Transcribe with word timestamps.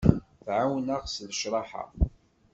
Tɛawen-aɣ 0.45 1.03
s 1.07 1.15
lecraha. 1.29 1.83